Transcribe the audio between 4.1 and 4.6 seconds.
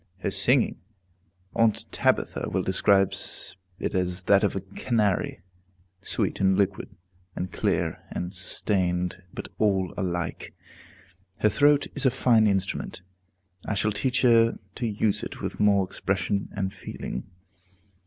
that of